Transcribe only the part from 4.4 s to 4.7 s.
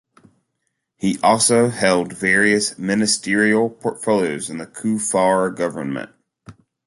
in the